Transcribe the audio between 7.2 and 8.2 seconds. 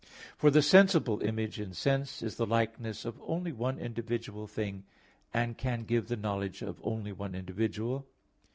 individual.